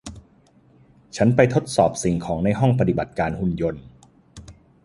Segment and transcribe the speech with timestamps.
[1.17, 3.83] ฉันไปทดสอบสิ่งของในห้องปฏิบัติการหุ่นยนต์